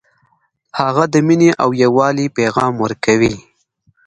[0.79, 3.33] هغه د مینې او یووالي پیغام ورکوي